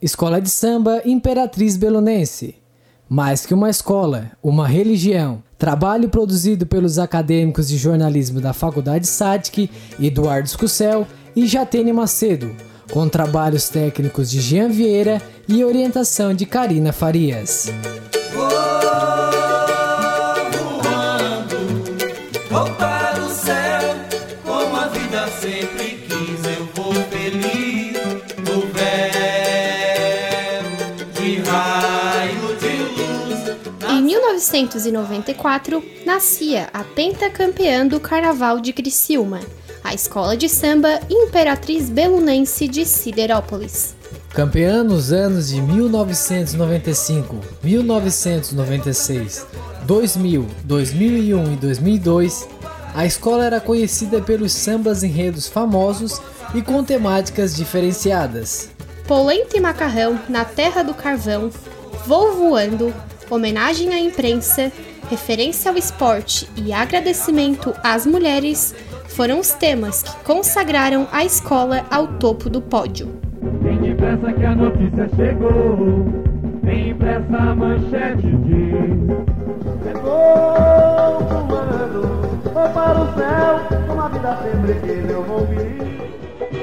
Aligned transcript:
Escola 0.00 0.40
de 0.40 0.48
Samba 0.48 1.02
Imperatriz 1.04 1.76
Belunense. 1.76 2.54
Mais 3.08 3.44
que 3.44 3.52
uma 3.52 3.68
escola, 3.68 4.30
uma 4.40 4.64
religião. 4.64 5.42
Trabalho 5.58 6.08
produzido 6.08 6.64
pelos 6.66 7.00
acadêmicos 7.00 7.66
de 7.66 7.76
jornalismo 7.76 8.40
da 8.40 8.52
Faculdade 8.52 9.08
SATIC, 9.08 9.68
Eduardo 10.00 10.48
Scussel 10.48 11.04
e 11.34 11.48
Jatene 11.48 11.92
Macedo, 11.92 12.54
com 12.92 13.08
trabalhos 13.08 13.68
técnicos 13.68 14.30
de 14.30 14.40
Jean 14.40 14.68
Vieira 14.68 15.20
e 15.48 15.64
orientação 15.64 16.32
de 16.32 16.46
Karina 16.46 16.92
Farias. 16.92 17.66
1994, 34.32 35.82
nascia 36.04 36.68
a 36.72 36.84
pentacampeã 36.84 37.86
do 37.86 37.98
Carnaval 37.98 38.60
de 38.60 38.74
Criciúma, 38.74 39.40
a 39.82 39.94
escola 39.94 40.36
de 40.36 40.50
samba 40.50 41.00
Imperatriz 41.08 41.88
Belunense 41.88 42.68
de 42.68 42.84
Siderópolis. 42.84 43.96
Campeã 44.30 44.84
nos 44.84 45.12
anos 45.12 45.48
de 45.48 45.62
1995, 45.62 47.36
1996, 47.64 49.46
2000, 49.86 50.46
2001 50.62 51.52
e 51.54 51.56
2002, 51.56 52.48
a 52.94 53.06
escola 53.06 53.46
era 53.46 53.60
conhecida 53.60 54.20
pelos 54.20 54.52
sambas 54.52 55.02
enredos 55.02 55.48
famosos 55.48 56.20
e 56.54 56.60
com 56.60 56.84
temáticas 56.84 57.56
diferenciadas. 57.56 58.68
Polenta 59.06 59.56
e 59.56 59.60
macarrão 59.60 60.20
na 60.28 60.44
terra 60.44 60.82
do 60.82 60.92
carvão, 60.92 61.50
vou 62.06 62.34
voando, 62.34 62.94
homenagem 63.30 63.94
à 63.94 64.00
imprensa, 64.00 64.72
referência 65.10 65.70
ao 65.70 65.76
esporte 65.76 66.48
e 66.56 66.72
agradecimento 66.72 67.74
às 67.82 68.06
mulheres 68.06 68.74
foram 69.08 69.40
os 69.40 69.52
temas 69.52 70.02
que 70.02 70.14
consagraram 70.24 71.08
a 71.10 71.24
escola 71.24 71.84
ao 71.90 72.06
topo 72.06 72.48
do 72.48 72.60
pódio. 72.60 73.18
Vem 73.62 73.78
depressa 73.78 74.32
que 74.32 74.44
a 74.44 74.54
notícia 74.54 75.08
chegou, 75.16 76.06
vem 76.62 76.94
pressa 76.94 77.36
a 77.36 77.54
manchete 77.54 78.26
diz. 78.44 79.08
Chegou 79.82 81.18
voando, 81.48 82.02
vou 82.44 82.68
para 82.70 83.00
o 83.00 83.14
céu, 83.14 83.60
com 83.86 84.00
a 84.00 84.08
vida 84.08 84.38
sempre 84.42 84.74
que 84.80 85.10
eu 85.10 85.22
vou 85.24 85.46
vir. 85.46 85.78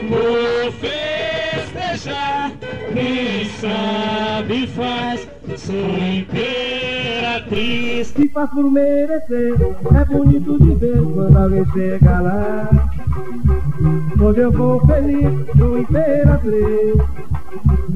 Vou 0.09 0.71
festejar, 0.79 2.51
quem 2.93 3.45
sabe 4.35 4.67
faz, 4.67 5.27
sou 5.57 5.75
imperatriz. 6.13 6.47
Se 8.07 8.27
faz 8.29 8.49
por 8.49 8.69
merecer, 8.69 9.53
é 9.53 10.05
bonito 10.05 10.59
de 10.59 10.75
ver 10.75 11.01
quando 11.13 11.37
alguém 11.37 11.65
chega 11.71 12.19
lá. 12.19 12.69
Hoje 14.19 14.39
eu 14.41 14.51
vou 14.51 14.85
feliz, 14.85 15.31
sou 15.57 15.79
imperatriz. 15.79 16.97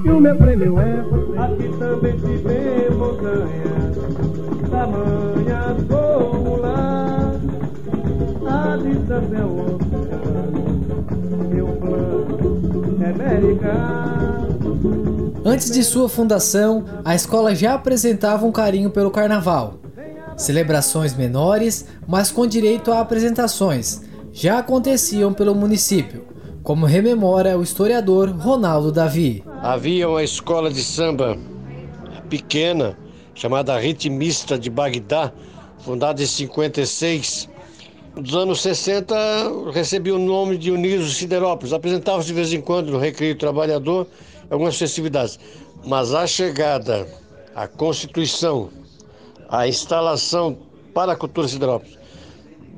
E 0.05 0.09
o 0.09 0.19
meu 0.21 0.35
prêmio 0.37 0.79
é 0.79 1.01
você. 1.01 1.37
Aqui 1.39 1.67
também 1.77 2.17
se 2.19 2.37
vê 2.37 2.89
montanha, 2.95 3.91
tamanha 4.71 5.75
como 5.89 6.55
lá. 6.57 7.33
A 8.47 8.77
distância 8.77 9.35
é 9.35 9.43
o 9.43 9.75
oceano, 9.75 10.63
meu 11.53 11.67
plano 11.67 12.97
é 13.03 13.09
América. 13.09 14.08
Antes 15.49 15.71
de 15.71 15.83
sua 15.83 16.07
fundação, 16.07 16.85
a 17.03 17.15
escola 17.15 17.55
já 17.55 17.73
apresentava 17.73 18.45
um 18.45 18.51
carinho 18.51 18.91
pelo 18.91 19.09
carnaval. 19.09 19.79
Celebrações 20.37 21.15
menores, 21.15 21.87
mas 22.07 22.29
com 22.29 22.45
direito 22.45 22.91
a 22.91 22.99
apresentações, 22.99 24.03
já 24.31 24.59
aconteciam 24.59 25.33
pelo 25.33 25.55
município, 25.55 26.23
como 26.61 26.85
rememora 26.85 27.57
o 27.57 27.63
historiador 27.63 28.29
Ronaldo 28.29 28.91
Davi. 28.91 29.43
Havia 29.63 30.07
uma 30.07 30.23
escola 30.23 30.71
de 30.71 30.83
samba 30.83 31.35
pequena, 32.29 32.95
chamada 33.33 33.75
Ritmista 33.79 34.55
de 34.55 34.69
Bagdá, 34.69 35.31
fundada 35.79 36.21
em 36.21 36.27
56. 36.27 37.49
Nos 38.15 38.35
anos 38.35 38.61
60, 38.61 39.15
recebia 39.73 40.13
o 40.13 40.19
nome 40.19 40.59
de 40.59 40.69
Uniso 40.69 41.11
Siderópolis. 41.11 41.73
Apresentava-se 41.73 42.27
de 42.27 42.33
vez 42.35 42.53
em 42.53 42.61
quando 42.61 42.91
no 42.91 42.99
Recreio 42.99 43.35
Trabalhador 43.35 44.05
algumas 44.49 44.77
festividades. 44.77 45.39
Mas 45.85 46.13
a 46.13 46.27
chegada, 46.27 47.07
a 47.55 47.67
constituição, 47.67 48.69
a 49.47 49.67
instalação 49.67 50.57
para 50.93 51.13
a 51.13 51.15
cultura 51.15 51.47
Siderópolis 51.47 51.97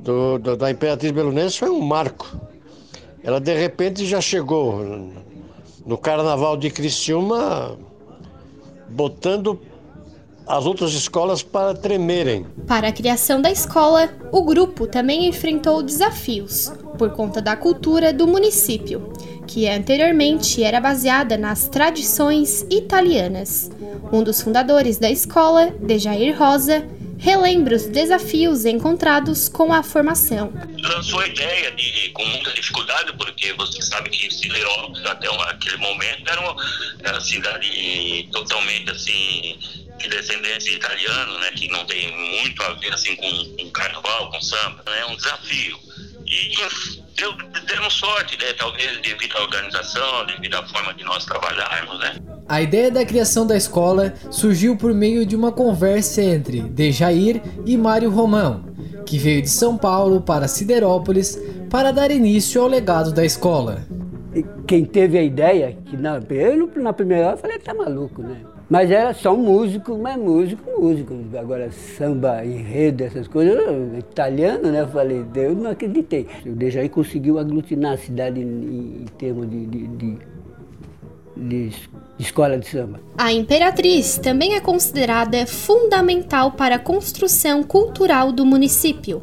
do, 0.02 0.38
do, 0.38 0.56
da 0.56 0.70
Imperatriz 0.70 1.12
Belunense 1.12 1.58
foi 1.58 1.70
um 1.70 1.80
marco. 1.80 2.40
Ela 3.22 3.40
de 3.40 3.54
repente 3.54 4.04
já 4.04 4.20
chegou 4.20 4.80
no 5.86 5.96
Carnaval 5.96 6.56
de 6.56 6.70
Criciúma 6.70 7.78
botando 8.88 9.60
as 10.46 10.66
outras 10.66 10.92
escolas 10.92 11.42
para 11.42 11.74
tremerem. 11.74 12.46
Para 12.66 12.88
a 12.88 12.92
criação 12.92 13.40
da 13.40 13.50
escola, 13.50 14.10
o 14.30 14.42
grupo 14.42 14.86
também 14.86 15.26
enfrentou 15.26 15.82
desafios 15.82 16.72
por 16.98 17.10
conta 17.10 17.40
da 17.40 17.56
cultura 17.56 18.12
do 18.12 18.26
município, 18.26 19.12
que 19.46 19.68
anteriormente 19.68 20.62
era 20.62 20.80
baseada 20.80 21.36
nas 21.36 21.68
tradições 21.68 22.66
italianas. 22.70 23.70
Um 24.12 24.22
dos 24.22 24.40
fundadores 24.42 24.98
da 24.98 25.10
escola, 25.10 25.72
Dejair 25.80 26.38
Rosa, 26.38 26.84
relembra 27.22 27.76
os 27.76 27.86
desafios 27.86 28.64
encontrados 28.64 29.48
com 29.48 29.72
a 29.72 29.80
formação. 29.80 30.52
Lançou 30.82 31.20
a 31.20 31.28
ideia 31.28 31.70
de, 31.70 32.10
com 32.10 32.26
muita 32.26 32.50
dificuldade, 32.52 33.12
porque 33.16 33.52
você 33.52 33.80
sabe 33.80 34.10
que 34.10 34.28
Siderópolis 34.28 35.06
até 35.06 35.28
aquele 35.48 35.76
momento 35.76 36.28
era 36.28 36.40
uma, 36.40 37.20
cidade 37.20 38.28
totalmente 38.32 38.90
assim 38.90 39.56
de 39.98 40.08
descendência 40.08 40.72
italiana, 40.72 41.38
né, 41.38 41.52
que 41.52 41.68
não 41.68 41.84
tem 41.86 42.10
muito 42.42 42.60
a 42.64 42.72
ver 42.72 42.92
assim 42.92 43.14
com, 43.14 43.56
com 43.56 43.70
carnaval, 43.70 44.30
com 44.30 44.40
samba, 44.40 44.82
é 44.86 45.06
um 45.06 45.14
desafio. 45.14 45.78
E 46.26 46.56
deu, 47.14 47.32
demos 47.66 47.94
sorte, 47.94 48.36
né, 48.38 48.52
talvez 48.54 49.00
devido 49.00 49.36
à 49.36 49.42
organização, 49.42 50.26
devido 50.26 50.56
à 50.56 50.66
forma 50.66 50.92
de 50.94 51.04
nós 51.04 51.24
trabalharmos, 51.24 52.00
né. 52.00 52.16
A 52.52 52.60
ideia 52.60 52.90
da 52.90 53.02
criação 53.02 53.46
da 53.46 53.56
escola 53.56 54.12
surgiu 54.30 54.76
por 54.76 54.92
meio 54.92 55.24
de 55.24 55.34
uma 55.34 55.50
conversa 55.50 56.20
entre 56.20 56.60
Dejair 56.60 57.40
e 57.64 57.78
Mário 57.78 58.10
Romão, 58.10 58.64
que 59.06 59.16
veio 59.16 59.40
de 59.40 59.48
São 59.48 59.78
Paulo 59.78 60.20
para 60.20 60.46
Siderópolis 60.46 61.40
para 61.70 61.90
dar 61.90 62.10
início 62.10 62.60
ao 62.60 62.68
legado 62.68 63.10
da 63.10 63.24
escola. 63.24 63.78
Quem 64.66 64.84
teve 64.84 65.16
a 65.16 65.22
ideia, 65.22 65.74
que 65.86 65.96
na, 65.96 66.20
eu 66.28 66.70
na 66.76 66.92
primeira 66.92 67.28
hora 67.28 67.36
falei, 67.38 67.58
tá 67.58 67.72
maluco, 67.72 68.20
né? 68.20 68.36
Mas 68.68 68.90
era 68.90 69.14
só 69.14 69.34
um 69.34 69.42
músico, 69.42 69.96
mas 69.96 70.18
músico, 70.18 70.78
músico. 70.78 71.14
Agora, 71.38 71.70
samba, 71.70 72.44
enredo, 72.44 73.04
essas 73.04 73.28
coisas, 73.28 73.54
italiano, 73.98 74.70
né? 74.70 74.82
Eu 74.82 74.88
falei, 74.88 75.24
eu 75.36 75.54
não 75.54 75.70
acreditei. 75.70 76.26
O 76.44 76.50
Dejaí 76.50 76.90
conseguiu 76.90 77.38
aglutinar 77.38 77.94
a 77.94 77.96
cidade 77.96 78.40
em, 78.40 79.02
em 79.02 79.06
termos 79.16 79.48
de, 79.48 79.66
de, 79.66 79.86
de, 79.86 80.18
de 81.36 81.70
escola 82.18 82.58
de 82.58 82.68
samba. 82.68 83.00
A 83.16 83.32
Imperatriz 83.32 84.18
também 84.18 84.54
é 84.54 84.60
considerada 84.60 85.46
fundamental 85.46 86.52
para 86.52 86.76
a 86.76 86.78
construção 86.78 87.62
cultural 87.62 88.32
do 88.32 88.44
município. 88.44 89.22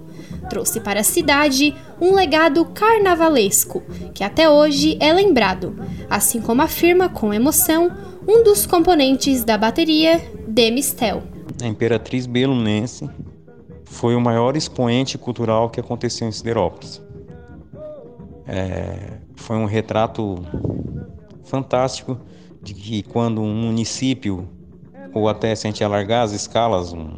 Trouxe 0.49 0.79
para 0.79 1.01
a 1.01 1.03
cidade 1.03 1.75
um 2.01 2.13
legado 2.13 2.65
carnavalesco, 2.65 3.83
que 4.13 4.23
até 4.23 4.49
hoje 4.49 4.97
é 4.99 5.13
lembrado, 5.13 5.75
assim 6.09 6.41
como 6.41 6.61
afirma 6.61 7.07
com 7.09 7.33
emoção 7.33 7.91
um 8.27 8.43
dos 8.43 8.65
componentes 8.65 9.43
da 9.43 9.57
bateria, 9.57 10.21
Demistel. 10.47 11.23
A 11.61 11.67
Imperatriz 11.67 12.25
Belunense 12.25 13.09
foi 13.85 14.15
o 14.15 14.21
maior 14.21 14.55
expoente 14.55 15.17
cultural 15.17 15.69
que 15.69 15.79
aconteceu 15.79 16.27
em 16.27 16.31
Siderópolis. 16.31 17.01
É, 18.47 19.17
foi 19.35 19.57
um 19.57 19.65
retrato 19.65 20.43
fantástico 21.49 22.17
de 22.61 22.73
que 22.73 23.01
quando 23.03 23.41
um 23.41 23.53
município, 23.53 24.47
ou 25.13 25.27
até 25.27 25.55
se 25.55 25.67
a 25.67 25.69
gente 25.69 25.83
alargar 25.83 26.23
as 26.23 26.31
escalas, 26.31 26.93
um, 26.93 27.09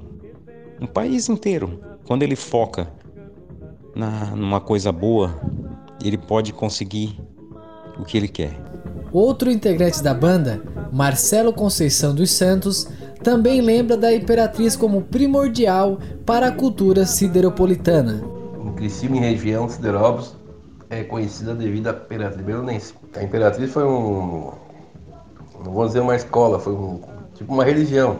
um 0.79 0.87
país 0.87 1.27
inteiro, 1.27 1.79
quando 2.07 2.23
ele 2.23 2.35
foca 2.35 2.87
na, 3.93 4.27
numa 4.35 4.61
coisa 4.61 4.91
boa, 4.91 5.39
ele 6.03 6.17
pode 6.17 6.53
conseguir 6.53 7.19
o 7.99 8.05
que 8.05 8.17
ele 8.17 8.27
quer. 8.27 8.57
Outro 9.11 9.51
integrante 9.51 10.01
da 10.01 10.13
banda, 10.13 10.61
Marcelo 10.91 11.51
Conceição 11.51 12.15
dos 12.15 12.31
Santos, 12.31 12.87
também 13.21 13.59
lembra 13.59 13.97
da 13.97 14.13
Imperatriz 14.15 14.75
como 14.75 15.01
primordial 15.01 15.99
para 16.25 16.47
a 16.47 16.51
cultura 16.51 17.05
sideropolitana. 17.05 18.23
Em 18.65 18.71
Criciúma, 18.73 19.17
em 19.17 19.19
região, 19.19 19.67
Siderópolis 19.67 20.33
é 20.91 21.03
conhecida 21.05 21.55
devido 21.55 21.87
à 21.87 21.91
Imperatriz 21.91 22.45
Belunense. 22.45 22.93
A 23.15 23.23
Imperatriz 23.23 23.71
foi 23.71 23.85
um, 23.85 24.51
não 25.63 25.71
vou 25.71 25.87
dizer 25.87 26.01
uma 26.01 26.15
escola, 26.15 26.59
foi 26.59 26.73
um, 26.73 27.01
tipo 27.33 27.53
uma 27.53 27.63
religião. 27.63 28.19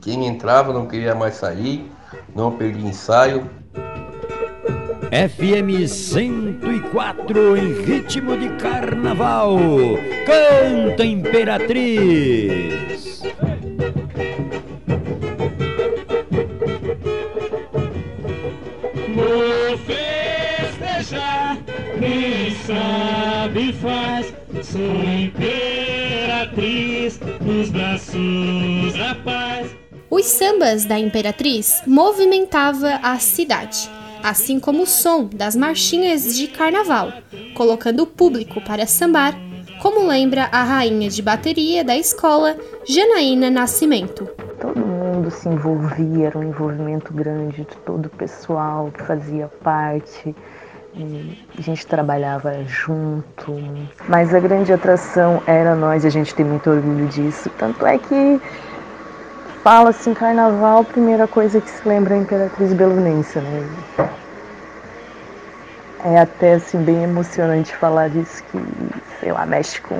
Quem 0.00 0.26
entrava 0.26 0.72
não 0.72 0.86
queria 0.86 1.14
mais 1.14 1.34
sair, 1.34 1.90
não 2.34 2.52
perdia 2.52 2.88
ensaio. 2.88 3.50
FM 5.10 5.88
104 5.88 7.56
em 7.56 7.82
ritmo 7.82 8.36
de 8.36 8.48
carnaval. 8.56 9.56
Canta 10.24 11.04
Imperatriz. 11.04 12.93
Sabe 23.64 23.72
faz. 23.72 24.34
Sou 24.62 24.80
imperatriz 25.20 27.18
nos 27.40 27.70
braços 27.70 28.92
da 28.94 29.14
paz. 29.16 29.74
Os 30.10 30.26
sambas 30.26 30.84
da 30.84 30.98
Imperatriz 30.98 31.80
movimentava 31.86 33.00
a 33.02 33.18
cidade, 33.18 33.88
assim 34.22 34.60
como 34.60 34.82
o 34.82 34.86
som 34.86 35.24
das 35.24 35.56
marchinhas 35.56 36.36
de 36.36 36.46
carnaval, 36.46 37.10
colocando 37.54 38.02
o 38.02 38.06
público 38.06 38.60
para 38.60 38.86
sambar, 38.86 39.34
como 39.82 40.06
lembra 40.06 40.48
a 40.52 40.62
rainha 40.62 41.08
de 41.10 41.20
bateria 41.22 41.82
da 41.82 41.96
escola, 41.96 42.56
Janaína 42.86 43.50
Nascimento. 43.50 44.28
Todo 44.60 44.78
mundo 44.78 45.30
se 45.30 45.48
envolvia, 45.48 46.28
era 46.28 46.38
um 46.38 46.44
envolvimento 46.44 47.12
grande 47.12 47.64
de 47.64 47.76
todo 47.84 48.06
o 48.06 48.10
pessoal 48.10 48.92
que 48.92 49.02
fazia 49.02 49.48
parte. 49.62 50.34
E 50.96 51.38
a 51.58 51.62
gente 51.62 51.86
trabalhava 51.86 52.62
junto, 52.64 53.52
mas 54.08 54.32
a 54.32 54.38
grande 54.38 54.72
atração 54.72 55.42
era 55.44 55.74
nós, 55.74 56.04
e 56.04 56.06
a 56.06 56.10
gente 56.10 56.32
tem 56.34 56.46
muito 56.46 56.70
orgulho 56.70 57.06
disso. 57.08 57.50
Tanto 57.58 57.84
é 57.84 57.98
que 57.98 58.40
fala-se 59.64 60.08
em 60.08 60.14
carnaval, 60.14 60.82
a 60.82 60.84
primeira 60.84 61.26
coisa 61.26 61.60
que 61.60 61.68
se 61.68 61.88
lembra 61.88 62.14
é 62.14 62.18
a 62.18 62.20
Imperatriz 62.20 62.72
Belunense, 62.72 63.38
né? 63.40 63.68
É 66.04 66.18
até 66.18 66.54
assim 66.54 66.78
bem 66.78 67.02
emocionante 67.02 67.74
falar 67.74 68.08
disso 68.08 68.44
que, 68.52 68.58
sei 69.18 69.32
lá, 69.32 69.44
mexe 69.46 69.80
com, 69.80 69.98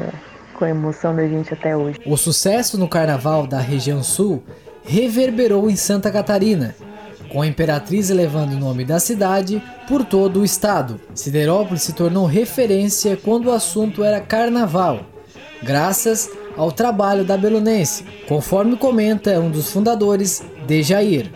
com 0.52 0.64
a 0.64 0.70
emoção 0.70 1.16
da 1.16 1.26
gente 1.26 1.52
até 1.52 1.76
hoje. 1.76 1.98
O 2.06 2.16
sucesso 2.16 2.78
no 2.78 2.88
carnaval 2.88 3.46
da 3.46 3.58
região 3.58 4.02
sul 4.02 4.44
reverberou 4.84 5.68
em 5.68 5.76
Santa 5.76 6.12
Catarina, 6.12 6.74
com 7.34 7.42
a 7.42 7.46
Imperatriz 7.48 8.10
elevando 8.10 8.54
o 8.54 8.60
nome 8.60 8.84
da 8.84 9.00
cidade 9.00 9.60
por 9.88 10.04
todo 10.04 10.38
o 10.38 10.44
estado. 10.44 11.00
Siderópolis 11.16 11.82
se 11.82 11.92
tornou 11.92 12.26
referência 12.26 13.16
quando 13.16 13.46
o 13.46 13.50
assunto 13.50 14.04
era 14.04 14.20
carnaval, 14.20 15.04
graças 15.60 16.30
ao 16.56 16.70
trabalho 16.70 17.24
da 17.24 17.36
Belunense, 17.36 18.04
conforme 18.28 18.76
comenta 18.76 19.32
um 19.40 19.50
dos 19.50 19.72
fundadores, 19.72 20.44
Dejair. 20.64 21.28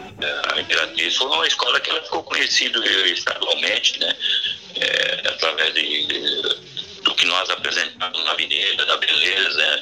A 0.54 0.60
Imperatriz 0.60 1.16
foi 1.16 1.26
uma 1.26 1.48
escola 1.48 1.80
que 1.80 1.90
ela 1.90 2.00
ficou 2.04 2.22
conhecida 2.22 2.78
estadualmente, 3.06 3.98
né? 3.98 4.14
É, 4.76 5.28
através 5.30 5.74
de, 5.74 6.06
do 7.02 7.12
que 7.16 7.26
nós 7.26 7.50
apresentamos 7.50 8.24
na 8.24 8.30
Avenida, 8.30 8.86
da 8.86 8.96
beleza, 8.98 9.80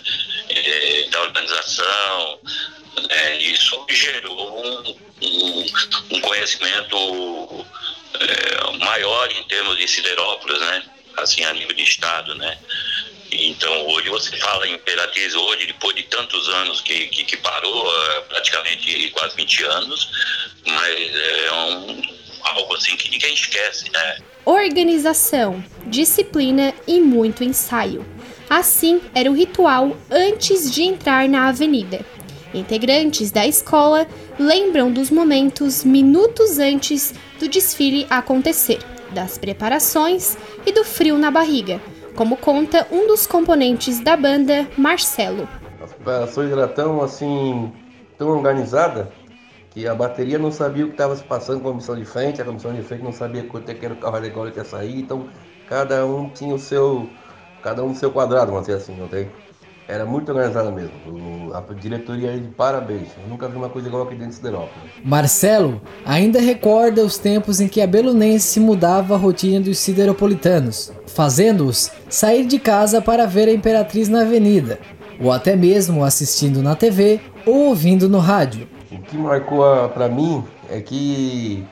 é, 0.48 1.08
da 1.10 1.20
organização. 1.20 2.38
Né? 2.96 3.36
Isso 3.38 3.84
gerou 3.88 4.64
um, 4.64 4.96
um, 5.22 5.66
um 6.12 6.20
conhecimento 6.20 7.66
é, 8.20 8.78
maior 8.78 9.30
em 9.30 9.42
termos 9.44 9.76
de 9.76 9.88
Siderópolis, 9.88 10.60
né? 10.60 10.82
Assim, 11.18 11.44
a 11.44 11.52
nível 11.52 11.74
de 11.74 11.82
Estado, 11.82 12.34
né? 12.34 12.58
Então, 13.32 13.86
hoje 13.88 14.08
você 14.08 14.36
fala 14.36 14.66
em 14.66 14.74
Imperatriz, 14.74 15.34
hoje, 15.34 15.66
depois 15.66 15.96
de 15.96 16.04
tantos 16.04 16.48
anos 16.48 16.80
que, 16.80 17.08
que, 17.08 17.24
que 17.24 17.36
parou, 17.38 17.92
é, 18.10 18.20
praticamente 18.20 19.10
quase 19.10 19.36
20 19.36 19.64
anos, 19.64 20.10
mas 20.66 21.16
é 21.16 21.52
um, 21.52 22.02
algo 22.42 22.74
assim 22.74 22.96
que 22.96 23.10
ninguém 23.10 23.34
esquece, 23.34 23.90
né? 23.90 24.18
Organização, 24.44 25.62
disciplina 25.86 26.72
e 26.86 27.00
muito 27.00 27.42
ensaio. 27.42 28.06
Assim 28.48 29.00
era 29.14 29.30
o 29.30 29.34
ritual 29.34 29.96
antes 30.08 30.70
de 30.72 30.82
entrar 30.82 31.28
na 31.28 31.48
avenida. 31.48 32.06
Integrantes 32.56 33.30
da 33.30 33.46
escola 33.46 34.06
lembram 34.38 34.90
dos 34.90 35.10
momentos 35.10 35.84
minutos 35.84 36.58
antes 36.58 37.12
do 37.38 37.46
desfile 37.50 38.06
acontecer, 38.08 38.78
das 39.12 39.36
preparações 39.36 40.38
e 40.64 40.72
do 40.72 40.82
frio 40.82 41.18
na 41.18 41.30
barriga, 41.30 41.78
como 42.14 42.34
conta 42.34 42.86
um 42.90 43.06
dos 43.06 43.26
componentes 43.26 44.00
da 44.00 44.16
banda, 44.16 44.66
Marcelo. 44.78 45.46
As 45.82 45.92
preparações 45.92 46.50
eram 46.50 46.66
tão 46.68 47.02
assim, 47.02 47.70
tão 48.16 48.28
organizada 48.28 49.12
que 49.70 49.86
a 49.86 49.94
bateria 49.94 50.38
não 50.38 50.50
sabia 50.50 50.86
o 50.86 50.88
que 50.88 50.94
estava 50.94 51.14
se 51.14 51.24
passando 51.24 51.60
com 51.60 51.68
a 51.68 51.72
comissão 51.72 51.94
de 51.94 52.06
frente, 52.06 52.40
a 52.40 52.44
comissão 52.46 52.72
de 52.72 52.80
frente 52.80 53.04
não 53.04 53.12
sabia 53.12 53.42
quanto 53.42 53.68
é 53.68 53.74
que 53.74 53.84
era 53.84 53.92
o 53.92 53.98
carro 53.98 54.16
alegórico 54.16 54.54
que 54.54 54.60
ia 54.60 54.64
sair, 54.64 54.98
então 54.98 55.28
cada 55.68 56.06
um 56.06 56.30
tinha 56.30 56.54
o 56.54 56.58
seu, 56.58 57.06
cada 57.62 57.84
um 57.84 57.90
o 57.90 57.94
seu 57.94 58.10
quadrado, 58.10 58.50
vamos 58.50 58.66
dizer 58.66 58.78
assim, 58.78 58.96
não 58.96 59.08
tem? 59.08 59.30
Era 59.88 60.04
muito 60.04 60.32
organizada 60.32 60.70
mesmo. 60.72 60.90
O, 61.06 61.54
a 61.54 61.60
diretoria 61.72 62.30
aí 62.30 62.40
de 62.40 62.48
parabéns. 62.48 63.08
Eu 63.22 63.28
nunca 63.28 63.48
vi 63.48 63.56
uma 63.56 63.68
coisa 63.68 63.86
igual 63.86 64.02
aqui 64.02 64.14
dentro 64.14 64.30
de 64.30 64.34
Siderópolis. 64.34 64.90
Marcelo 65.04 65.80
ainda 66.04 66.40
recorda 66.40 67.04
os 67.04 67.18
tempos 67.18 67.60
em 67.60 67.68
que 67.68 67.80
a 67.80 67.86
Belunense 67.86 68.58
mudava 68.58 69.14
a 69.14 69.16
rotina 69.16 69.60
dos 69.60 69.78
sideropolitanos, 69.78 70.92
fazendo-os 71.06 71.92
sair 72.08 72.46
de 72.46 72.58
casa 72.58 73.00
para 73.00 73.26
ver 73.26 73.48
a 73.48 73.52
Imperatriz 73.52 74.08
na 74.08 74.22
avenida, 74.22 74.80
ou 75.20 75.30
até 75.30 75.54
mesmo 75.54 76.02
assistindo 76.02 76.62
na 76.62 76.74
TV 76.74 77.20
ou 77.46 77.68
ouvindo 77.68 78.08
no 78.08 78.18
rádio. 78.18 78.66
O 78.90 78.98
que 78.98 79.16
marcou 79.16 79.88
para 79.90 80.08
mim 80.08 80.42
é 80.68 80.80
que 80.80 81.64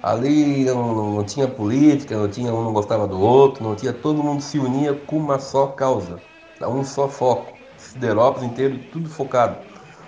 ali 0.00 0.64
não, 0.66 1.14
não, 1.14 1.24
tinha 1.24 1.48
política, 1.48 2.16
não 2.16 2.28
tinha 2.28 2.54
um 2.54 2.62
não 2.62 2.72
gostava 2.72 3.08
do 3.08 3.20
outro, 3.20 3.64
não 3.64 3.74
tinha 3.74 3.92
todo 3.92 4.22
mundo 4.22 4.40
se 4.40 4.56
unia 4.56 4.94
com 4.94 5.16
uma 5.16 5.40
só 5.40 5.66
causa, 5.66 6.20
um 6.60 6.84
só 6.84 7.08
foco. 7.08 7.55
Siderópolis 7.96 8.50
inteiro, 8.50 8.78
tudo 8.92 9.08
focado. 9.08 9.56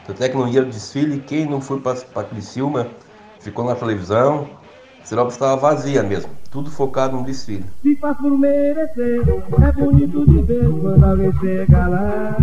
Tanto 0.07 0.23
é 0.23 0.29
que 0.29 0.37
no 0.37 0.49
dia 0.51 0.63
do 0.63 0.71
desfile, 0.71 1.21
quem 1.21 1.47
não 1.47 1.61
foi 1.61 1.81
para 1.81 2.25
Criciúma 2.25 2.87
ficou 3.41 3.65
na 3.65 3.75
televisão. 3.75 4.47
Siderópolis 5.05 5.37
estava 5.37 5.57
vazia 5.57 6.03
mesmo, 6.03 6.31
tudo 6.51 6.71
focado 6.71 7.17
no 7.17 7.25
desfile. 7.25 7.65
Se 7.83 7.97
faz 7.97 8.15
por 8.19 8.39
merecer, 8.39 9.23
é 9.23 9.73
bonito 9.73 10.27
de 10.27 10.43
ver 10.43 10.69
quando 10.69 11.05
alguém 11.05 11.33
chega 11.41 11.89
lá. 11.89 12.37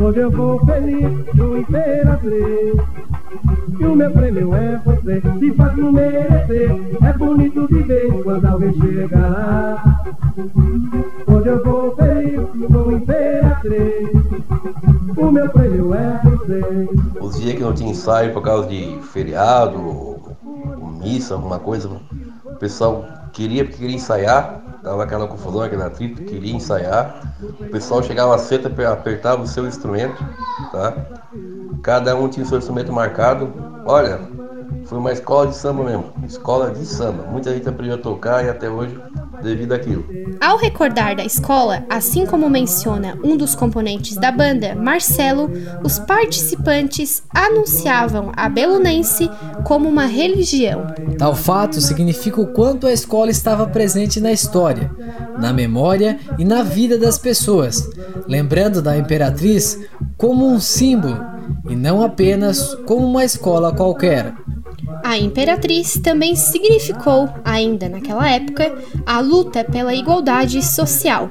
Hoje 0.00 0.18
eu 0.18 0.30
vou 0.30 0.64
feliz 0.64 1.34
no 1.34 1.58
Imperatriz. 1.58 2.76
E 3.78 3.84
o 3.84 3.94
meu 3.94 4.10
prêmio 4.12 4.54
é 4.54 4.80
você, 4.82 5.20
se 5.20 5.52
faz 5.52 5.74
por 5.74 5.92
merecer, 5.92 6.70
é 7.02 7.12
bonito 7.12 7.68
de 7.68 7.82
ver 7.82 8.22
quando 8.22 8.46
alguém 8.46 8.72
chega 8.72 9.18
lá. 9.18 10.02
Hoje 11.40 11.48
eu 11.48 11.96
feliz 11.96 12.68
no 12.68 12.92
Imperatriz. 12.92 14.10
O 15.16 15.32
meu 15.32 15.48
prêmio 15.48 15.94
é 15.94 16.20
você. 16.22 16.88
Os 17.18 17.40
dias 17.40 17.54
que 17.54 17.62
não 17.62 17.72
tinha 17.72 17.90
ensaio 17.90 18.34
por 18.34 18.42
causa 18.42 18.68
de 18.68 18.98
feriado, 19.10 20.20
missa, 21.02 21.34
alguma 21.34 21.58
coisa, 21.58 21.88
o 22.44 22.56
pessoal 22.56 23.06
queria 23.32 23.64
porque 23.64 23.78
queria 23.78 23.96
ensaiar, 23.96 24.60
dava 24.82 25.04
aquela 25.04 25.26
confusão, 25.26 25.62
aquele 25.62 25.82
atrito, 25.82 26.22
queria 26.24 26.54
ensaiar. 26.54 27.34
O 27.58 27.70
pessoal 27.70 28.02
chegava 28.02 28.36
cedo, 28.36 28.70
apertava 28.86 29.42
o 29.42 29.46
seu 29.46 29.66
instrumento, 29.66 30.22
tá? 30.70 30.94
Cada 31.82 32.14
um 32.16 32.28
tinha 32.28 32.44
o 32.44 32.48
seu 32.48 32.58
instrumento 32.58 32.92
marcado. 32.92 33.50
Olha, 33.86 34.20
foi 34.84 34.98
uma 34.98 35.12
escola 35.12 35.46
de 35.46 35.56
samba 35.56 35.84
mesmo, 35.84 36.12
escola 36.26 36.70
de 36.70 36.84
samba. 36.84 37.22
Muita 37.22 37.50
gente 37.54 37.66
aprendeu 37.66 37.94
a 37.94 37.98
tocar 37.98 38.44
e 38.44 38.50
até 38.50 38.68
hoje 38.68 39.00
devido 39.42 39.72
àquilo. 39.72 40.04
Ao 40.40 40.56
recordar 40.56 41.16
da 41.16 41.24
escola, 41.24 41.84
assim 41.88 42.24
como 42.24 42.48
menciona 42.48 43.18
um 43.22 43.36
dos 43.36 43.54
componentes 43.54 44.16
da 44.16 44.30
banda, 44.30 44.74
Marcelo, 44.74 45.50
os 45.84 45.98
participantes 45.98 47.22
anunciavam 47.34 48.32
a 48.36 48.48
Belunense 48.48 49.30
como 49.64 49.88
uma 49.88 50.06
religião. 50.06 50.86
Tal 51.18 51.34
fato 51.34 51.80
significa 51.80 52.40
o 52.40 52.48
quanto 52.48 52.86
a 52.86 52.92
escola 52.92 53.30
estava 53.30 53.66
presente 53.66 54.20
na 54.20 54.32
história, 54.32 54.90
na 55.38 55.52
memória 55.52 56.18
e 56.38 56.44
na 56.44 56.62
vida 56.62 56.98
das 56.98 57.18
pessoas, 57.18 57.88
lembrando 58.26 58.80
da 58.80 58.96
Imperatriz 58.96 59.78
como 60.16 60.46
um 60.46 60.60
símbolo 60.60 61.18
e 61.68 61.76
não 61.76 62.02
apenas 62.02 62.74
como 62.86 63.06
uma 63.06 63.24
escola 63.24 63.74
qualquer. 63.74 64.34
A 65.10 65.18
Imperatriz 65.18 65.94
também 65.94 66.36
significou, 66.36 67.28
ainda 67.44 67.88
naquela 67.88 68.30
época, 68.30 68.72
a 69.04 69.18
luta 69.18 69.64
pela 69.64 69.92
igualdade 69.92 70.64
social. 70.64 71.28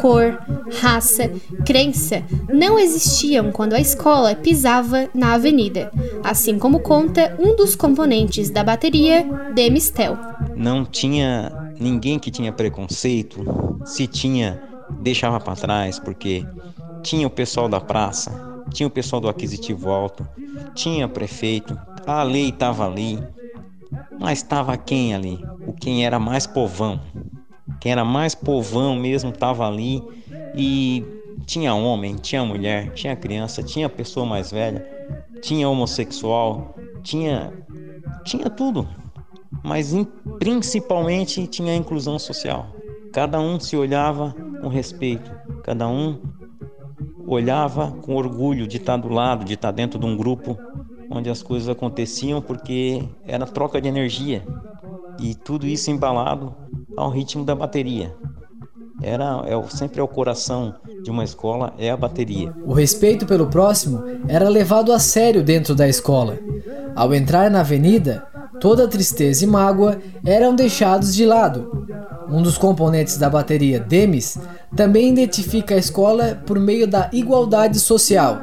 Cor, 0.00 0.38
raça, 0.80 1.32
crença 1.64 2.22
não 2.48 2.78
existiam 2.78 3.50
quando 3.50 3.72
a 3.72 3.80
escola 3.80 4.36
pisava 4.36 5.08
na 5.12 5.34
avenida, 5.34 5.90
assim 6.22 6.56
como 6.56 6.78
conta 6.78 7.36
um 7.40 7.56
dos 7.56 7.74
componentes 7.74 8.48
da 8.48 8.62
bateria, 8.62 9.26
Demistel. 9.52 10.16
Não 10.54 10.84
tinha 10.84 11.50
ninguém 11.80 12.20
que 12.20 12.30
tinha 12.30 12.52
preconceito, 12.52 13.44
se 13.84 14.06
tinha, 14.06 14.62
deixava 15.00 15.40
para 15.40 15.56
trás, 15.56 15.98
porque 15.98 16.46
tinha 17.02 17.26
o 17.26 17.30
pessoal 17.30 17.68
da 17.68 17.80
praça, 17.80 18.55
tinha 18.72 18.86
o 18.86 18.90
pessoal 18.90 19.20
do 19.20 19.28
aquisitivo 19.28 19.90
alto, 19.90 20.26
tinha 20.74 21.08
prefeito, 21.08 21.78
a 22.06 22.22
lei 22.22 22.50
estava 22.50 22.86
ali, 22.86 23.18
mas 24.18 24.38
estava 24.38 24.76
quem 24.76 25.14
ali? 25.14 25.38
O 25.66 25.72
quem 25.72 26.04
era 26.04 26.18
mais 26.18 26.46
povão. 26.46 27.00
Quem 27.80 27.92
era 27.92 28.04
mais 28.04 28.34
povão 28.34 28.96
mesmo 28.96 29.30
estava 29.30 29.66
ali 29.66 30.02
e 30.54 31.04
tinha 31.44 31.74
homem, 31.74 32.16
tinha 32.16 32.44
mulher, 32.44 32.92
tinha 32.92 33.14
criança, 33.14 33.62
tinha 33.62 33.88
pessoa 33.88 34.24
mais 34.24 34.50
velha, 34.50 34.86
tinha 35.40 35.68
homossexual, 35.68 36.74
tinha 37.02 37.52
tinha 38.24 38.50
tudo. 38.50 38.88
Mas 39.62 39.92
principalmente 40.38 41.46
tinha 41.46 41.72
a 41.72 41.76
inclusão 41.76 42.18
social. 42.18 42.74
Cada 43.12 43.40
um 43.40 43.58
se 43.58 43.76
olhava 43.76 44.34
com 44.60 44.68
respeito, 44.68 45.30
cada 45.62 45.88
um 45.88 46.20
olhava 47.26 47.92
com 48.02 48.14
orgulho 48.14 48.66
de 48.66 48.76
estar 48.76 48.96
do 48.96 49.08
lado, 49.08 49.44
de 49.44 49.54
estar 49.54 49.72
dentro 49.72 49.98
de 49.98 50.06
um 50.06 50.16
grupo 50.16 50.56
onde 51.10 51.30
as 51.30 51.42
coisas 51.42 51.68
aconteciam 51.68 52.40
porque 52.40 53.02
era 53.24 53.46
troca 53.46 53.80
de 53.80 53.88
energia 53.88 54.44
e 55.20 55.34
tudo 55.34 55.66
isso 55.66 55.90
embalado 55.90 56.54
ao 56.96 57.10
ritmo 57.10 57.44
da 57.44 57.54
bateria. 57.54 58.14
Era 59.02 59.42
é, 59.46 59.62
sempre 59.68 60.00
é 60.00 60.02
o 60.02 60.08
coração 60.08 60.74
de 61.02 61.10
uma 61.10 61.22
escola 61.22 61.74
é 61.78 61.90
a 61.90 61.96
bateria. 61.96 62.52
O 62.64 62.72
respeito 62.72 63.26
pelo 63.26 63.46
próximo 63.46 64.02
era 64.26 64.48
levado 64.48 64.92
a 64.92 64.98
sério 64.98 65.42
dentro 65.42 65.74
da 65.74 65.86
escola. 65.86 66.38
Ao 66.94 67.14
entrar 67.14 67.50
na 67.50 67.60
avenida, 67.60 68.26
toda 68.58 68.88
tristeza 68.88 69.44
e 69.44 69.46
mágoa 69.46 70.00
eram 70.24 70.54
deixados 70.54 71.14
de 71.14 71.26
lado. 71.26 71.86
Um 72.28 72.42
dos 72.42 72.58
componentes 72.58 73.18
da 73.18 73.30
bateria, 73.30 73.78
Demis, 73.78 74.38
também 74.74 75.10
identifica 75.10 75.74
a 75.74 75.78
escola 75.78 76.40
por 76.46 76.58
meio 76.58 76.86
da 76.86 77.08
igualdade 77.12 77.78
social, 77.78 78.42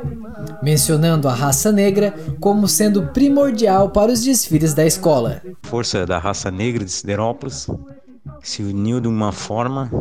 mencionando 0.62 1.28
a 1.28 1.34
raça 1.34 1.72
negra 1.72 2.14
como 2.40 2.68
sendo 2.68 3.08
primordial 3.08 3.90
para 3.90 4.12
os 4.12 4.24
desfiles 4.24 4.74
da 4.74 4.86
escola. 4.86 5.42
Força 5.64 6.06
da 6.06 6.18
raça 6.18 6.50
negra 6.50 6.86
de 6.86 6.92
Siderópolis 6.92 7.68
se 8.42 8.64
uniu 8.64 9.00
de 9.00 9.08
uma 9.08 9.32
forma 9.32 9.92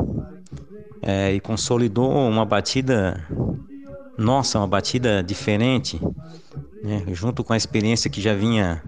é, 1.01 1.33
e 1.33 1.41
consolidou 1.41 2.11
uma 2.13 2.45
batida, 2.45 3.21
nossa, 4.17 4.59
uma 4.59 4.69
batida 4.69 5.23
diferente, 5.23 6.01
né, 6.83 7.03
junto 7.13 7.43
com 7.43 7.53
a 7.53 7.57
experiência 7.57 8.11
que 8.11 8.21
já 8.21 8.35
vinha, 8.35 8.83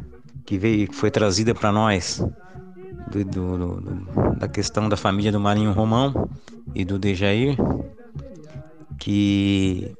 que 0.44 0.56
veio, 0.56 0.92
foi 0.92 1.10
trazida 1.10 1.54
para 1.54 1.72
nós 1.72 2.22
do, 3.10 3.24
do, 3.24 3.80
do, 3.80 4.38
da 4.38 4.48
questão 4.48 4.88
da 4.88 4.96
família 4.96 5.32
do 5.32 5.40
Marinho 5.40 5.72
Romão 5.72 6.28
e 6.74 6.84
do 6.84 6.98
Dejair, 6.98 7.56
que 8.98 9.92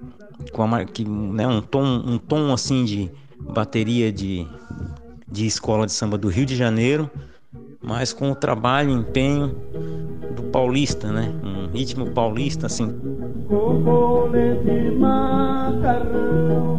com 0.52 0.74
a, 0.74 0.84
que, 0.84 1.04
né, 1.04 1.46
um 1.46 1.60
tom 1.60 1.84
um 1.84 2.18
tom 2.18 2.52
assim 2.52 2.84
de 2.84 3.10
bateria 3.40 4.12
de, 4.12 4.46
de 5.30 5.46
escola 5.46 5.86
de 5.86 5.92
samba 5.92 6.16
do 6.16 6.28
Rio 6.28 6.46
de 6.46 6.56
Janeiro, 6.56 7.10
mas 7.82 8.12
com 8.12 8.30
o 8.30 8.34
trabalho 8.34 8.90
e 8.90 8.94
empenho 8.94 9.54
do 10.34 10.44
paulista, 10.44 11.12
né? 11.12 11.32
Um 11.42 11.66
ritmo 11.68 12.10
paulista 12.10 12.66
assim. 12.66 12.86
macarrão, 14.98 16.78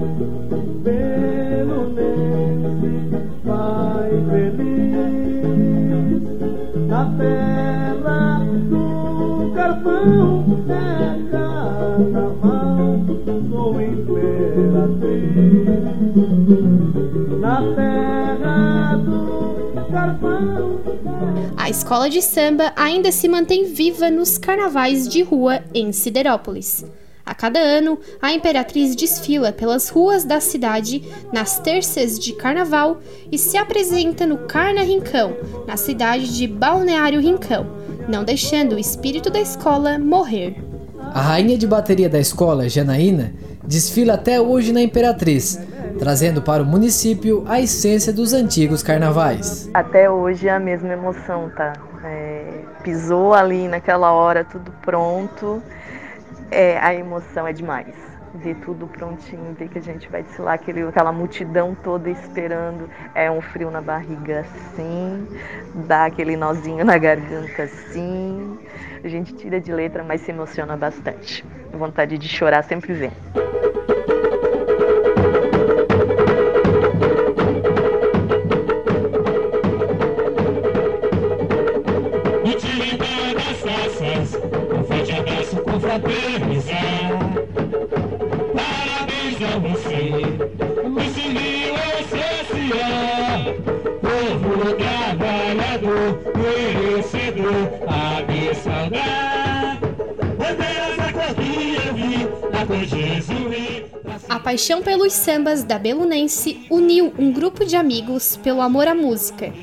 A 21.57 21.69
escola 21.69 22.09
de 22.09 22.21
samba 22.21 22.71
ainda 22.75 23.11
se 23.11 23.27
mantém 23.27 23.65
viva 23.65 24.11
nos 24.11 24.37
carnavais 24.37 25.07
de 25.07 25.23
rua 25.23 25.63
em 25.73 25.91
Siderópolis. 25.91 26.85
A 27.25 27.33
cada 27.33 27.59
ano, 27.59 27.97
a 28.21 28.31
Imperatriz 28.31 28.95
desfila 28.95 29.51
pelas 29.51 29.89
ruas 29.89 30.23
da 30.23 30.39
cidade 30.39 31.03
nas 31.33 31.59
terças 31.59 32.19
de 32.19 32.33
carnaval 32.33 33.01
e 33.31 33.37
se 33.39 33.57
apresenta 33.57 34.27
no 34.27 34.37
Carna 34.45 34.83
Rincão, 34.83 35.35
na 35.65 35.75
cidade 35.75 36.37
de 36.37 36.47
Balneário 36.47 37.19
Rincão, 37.19 37.65
não 38.07 38.23
deixando 38.23 38.75
o 38.75 38.79
espírito 38.79 39.31
da 39.31 39.41
escola 39.41 39.97
morrer. 39.97 40.74
A 41.13 41.21
rainha 41.21 41.57
de 41.57 41.65
bateria 41.65 42.09
da 42.09 42.19
escola, 42.19 42.67
Janaína, 42.67 43.33
desfila 43.63 44.13
até 44.13 44.39
hoje 44.39 44.73
na 44.73 44.81
Imperatriz, 44.81 45.59
trazendo 45.97 46.41
para 46.41 46.61
o 46.61 46.65
município 46.65 47.43
a 47.47 47.59
essência 47.59 48.11
dos 48.11 48.33
antigos 48.33 48.83
carnavais. 48.83 49.69
Até 49.73 50.09
hoje 50.09 50.47
é 50.47 50.51
a 50.51 50.59
mesma 50.59 50.93
emoção, 50.93 51.49
tá? 51.55 51.73
É, 52.03 52.61
pisou 52.83 53.33
ali 53.33 53.67
naquela 53.67 54.11
hora, 54.11 54.43
tudo 54.43 54.71
pronto, 54.81 55.61
é, 56.51 56.77
a 56.79 56.93
emoção 56.93 57.47
é 57.47 57.53
demais. 57.53 58.14
Ver 58.35 58.55
tudo 58.55 58.87
prontinho, 58.87 59.55
ver 59.57 59.69
que 59.69 59.77
a 59.77 59.81
gente 59.81 60.09
vai 60.09 60.21
desfilar 60.21 60.55
aquele, 60.55 60.83
aquela 60.83 61.11
multidão 61.11 61.75
toda 61.83 62.09
esperando, 62.09 62.89
é 63.13 63.31
um 63.31 63.41
frio 63.41 63.71
na 63.71 63.81
barriga 63.81 64.45
sim, 64.75 65.27
dá 65.87 66.05
aquele 66.05 66.35
nozinho 66.35 66.83
na 66.83 66.97
garganta 66.97 67.67
sim. 67.67 68.59
A 69.03 69.07
gente 69.07 69.33
tira 69.35 69.59
de 69.59 69.71
letra, 69.71 70.03
mas 70.03 70.21
se 70.21 70.31
emociona 70.31 70.75
bastante. 70.75 71.45
Vontade 71.71 72.17
de 72.17 72.27
chorar 72.27 72.63
sempre 72.63 72.93
vem. 72.93 73.44
A 104.29 104.35
a 104.35 104.39
paixão 104.39 104.81
pelos 104.81 105.13
sambas 105.13 105.63
da 105.63 105.77
Belunense 105.77 106.65
uniu 106.69 107.13
um 107.17 107.31
grupo 107.31 107.65
de 107.65 107.75
amigos 107.75 108.37
pelo 108.37 108.61
amor 108.61 108.87
à 108.87 108.95
música 108.95 109.53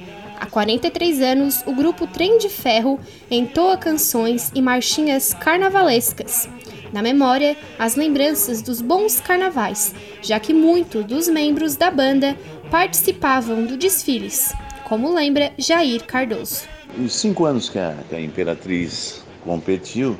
43 0.52 1.22
anos, 1.22 1.62
o 1.64 1.72
grupo 1.72 2.06
Trem 2.06 2.36
de 2.36 2.50
Ferro 2.50 3.00
entoa 3.30 3.78
canções 3.78 4.52
e 4.54 4.60
marchinhas 4.60 5.32
carnavalescas. 5.32 6.46
Na 6.92 7.00
memória, 7.00 7.56
as 7.78 7.96
lembranças 7.96 8.60
dos 8.60 8.82
bons 8.82 9.18
carnavais, 9.18 9.94
já 10.20 10.38
que 10.38 10.52
muitos 10.52 11.06
dos 11.06 11.26
membros 11.26 11.74
da 11.74 11.90
banda 11.90 12.36
participavam 12.70 13.64
do 13.64 13.78
desfiles, 13.78 14.52
como 14.84 15.14
lembra 15.14 15.54
Jair 15.56 16.04
Cardoso. 16.04 16.68
Os 16.98 17.14
cinco 17.14 17.46
anos 17.46 17.70
que 17.70 17.78
a, 17.78 17.94
que 18.08 18.14
a 18.14 18.20
Imperatriz 18.20 19.24
competiu, 19.44 20.18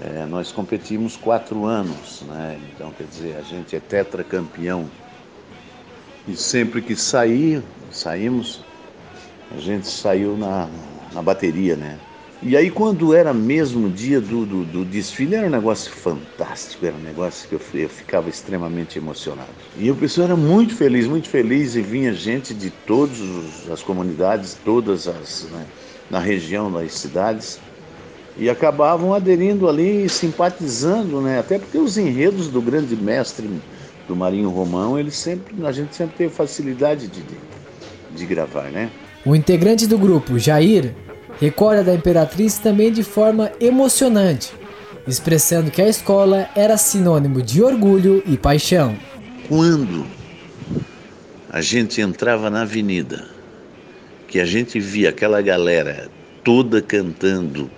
é, 0.00 0.24
nós 0.26 0.52
competimos 0.52 1.16
quatro 1.16 1.64
anos, 1.64 2.22
né? 2.22 2.56
Então, 2.72 2.92
quer 2.92 3.04
dizer, 3.04 3.36
a 3.36 3.42
gente 3.42 3.74
é 3.74 3.80
tetracampeão. 3.80 4.88
E 6.28 6.36
sempre 6.36 6.80
que 6.80 6.94
sair, 6.94 7.62
saímos, 7.90 8.60
a 9.50 9.58
gente 9.60 9.88
saiu 9.88 10.36
na, 10.36 10.68
na 11.12 11.20
bateria, 11.20 11.74
né? 11.74 11.98
E 12.46 12.58
aí 12.58 12.70
quando 12.70 13.14
era 13.14 13.32
mesmo 13.32 13.88
dia 13.88 14.20
do, 14.20 14.44
do, 14.44 14.64
do, 14.64 14.84
desfile, 14.84 15.34
era 15.34 15.46
um 15.46 15.50
negócio 15.50 15.90
fantástico, 15.90 16.84
era 16.84 16.94
um 16.94 17.00
negócio 17.00 17.48
que 17.48 17.54
eu, 17.54 17.80
eu 17.80 17.88
ficava 17.88 18.28
extremamente 18.28 18.98
emocionado. 18.98 19.48
E 19.78 19.90
o 19.90 19.96
pessoal 19.96 20.26
era 20.26 20.36
muito 20.36 20.74
feliz, 20.74 21.06
muito 21.06 21.26
feliz, 21.26 21.74
e 21.74 21.80
vinha 21.80 22.12
gente 22.12 22.52
de 22.52 22.68
todas 22.68 23.18
as 23.72 23.82
comunidades, 23.82 24.58
todas 24.62 25.08
as, 25.08 25.48
né, 25.50 25.64
na 26.10 26.18
região, 26.18 26.68
nas 26.68 26.92
cidades, 26.92 27.58
e 28.36 28.50
acabavam 28.50 29.14
aderindo 29.14 29.66
ali, 29.66 30.06
simpatizando, 30.06 31.22
né? 31.22 31.38
Até 31.38 31.58
porque 31.58 31.78
os 31.78 31.96
enredos 31.96 32.48
do 32.48 32.60
grande 32.60 32.94
mestre 32.94 33.48
do 34.06 34.14
Marinho 34.14 34.50
Romão, 34.50 34.98
ele 34.98 35.10
sempre, 35.10 35.54
a 35.64 35.72
gente 35.72 35.96
sempre 35.96 36.14
teve 36.18 36.34
facilidade 36.34 37.06
de, 37.06 37.22
de, 37.22 37.36
de 38.14 38.26
gravar, 38.26 38.64
né? 38.64 38.90
O 39.24 39.34
integrante 39.34 39.86
do 39.86 39.96
grupo, 39.96 40.38
Jair, 40.38 40.94
recorda 41.40 41.84
da 41.84 41.94
Imperatriz 41.94 42.58
também 42.58 42.92
de 42.92 43.02
forma 43.02 43.50
emocionante, 43.60 44.52
expressando 45.06 45.70
que 45.70 45.82
a 45.82 45.88
escola 45.88 46.48
era 46.54 46.76
sinônimo 46.76 47.42
de 47.42 47.62
orgulho 47.62 48.22
e 48.26 48.36
paixão. 48.36 48.96
Quando 49.48 50.06
a 51.50 51.60
gente 51.60 52.00
entrava 52.00 52.50
na 52.50 52.62
avenida, 52.62 53.26
que 54.26 54.40
a 54.40 54.44
gente 54.44 54.80
via 54.80 55.10
aquela 55.10 55.40
galera 55.40 56.08
toda 56.42 56.82
cantando 56.82 57.70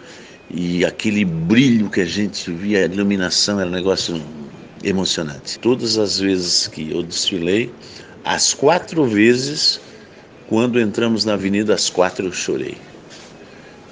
e 0.51 0.85
aquele 0.85 1.25
brilho 1.25 1.91
que 1.91 2.01
a 2.01 2.07
gente 2.07 2.51
via, 2.51 2.83
a 2.83 2.85
iluminação 2.85 3.61
era 3.61 3.69
um 3.69 3.73
negócio 3.73 4.21
emocionante. 4.83 5.59
Todas 5.59 5.99
as 5.99 6.21
vezes 6.21 6.69
que 6.69 6.93
eu 6.93 7.03
desfilei, 7.03 7.73
as 8.25 8.55
quatro 8.55 9.05
vezes, 9.05 9.81
quando 10.49 10.81
entramos 10.81 11.25
na 11.25 11.35
avenida, 11.35 11.75
as 11.75 11.91
quatro 11.91 12.27
eu 12.27 12.33
chorei. 12.33 12.77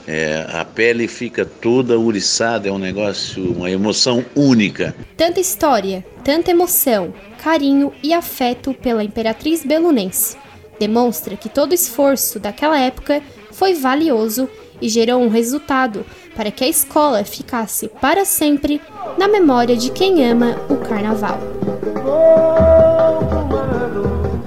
É, 0.07 0.47
a 0.53 0.65
pele 0.65 1.09
fica 1.09 1.45
toda 1.47 1.99
uriçada, 1.99 2.69
é 2.69 2.73
um 2.73 2.79
negócio, 2.79 3.53
uma 3.53 3.71
emoção 3.71 4.25
única. 4.35 4.95
Tanta 5.17 5.41
história, 5.41 6.05
tanta 6.23 6.51
emoção, 6.51 7.15
carinho 7.43 7.93
e 8.03 8.13
afeto 8.13 8.75
pela 8.75 9.03
Imperatriz 9.03 9.65
Belunense. 9.65 10.37
Demonstra 10.79 11.37
que 11.37 11.49
todo 11.49 11.73
o 11.73 11.75
esforço 11.75 12.39
daquela 12.39 12.79
época 12.79 13.23
foi 13.51 13.75
valioso 13.75 14.49
e 14.81 14.89
gerou 14.89 15.23
um 15.23 15.29
resultado 15.29 16.05
para 16.35 16.51
que 16.51 16.65
a 16.65 16.69
escola 16.69 17.25
ficasse 17.25 17.89
para 17.89 18.25
sempre 18.25 18.81
na 19.17 19.29
memória 19.29 19.77
de 19.77 19.91
quem 19.91 20.29
ama 20.29 20.57
o 20.69 20.77
carnaval. 20.77 21.39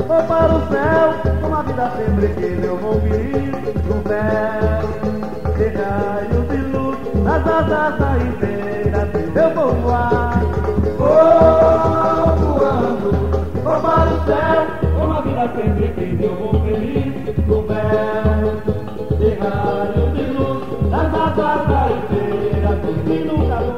Vou 0.08 0.24
para 0.24 0.56
o 0.56 0.68
céu, 0.70 1.48
uma 1.48 1.64
vida 1.64 1.92
sempre 1.98 2.28
que 2.36 2.66
eu 2.66 2.78
vou 2.78 3.00
vir 3.00 3.52
no 3.88 5.07
raio 5.98 6.42
de 6.50 6.58
luz 6.72 6.98
nas 7.24 7.48
asas 7.48 8.00
da 8.00 8.18
inteira 8.18 9.10
eu 9.36 9.50
vou 9.54 9.74
voar. 9.76 10.40
vou 10.98 11.08
voando, 12.38 13.12
vou 13.64 13.78
para 13.82 14.10
o 14.10 14.26
céu, 14.26 14.62
com 14.96 15.12
a 15.12 15.22
vida 15.22 15.46
sempre 15.56 15.88
que 15.94 16.24
eu 16.24 16.36
vou 16.36 16.54
feliz, 16.64 17.14
coberto 17.48 18.72
de 19.18 19.30
raio 19.36 20.06
de 20.16 20.24
luz 20.34 20.60
nas 20.90 21.14
asas 21.14 21.62
da 21.68 21.82
inteira 21.92 22.72
e 23.06 23.18
nunca 23.26 23.58
voar. 23.58 23.77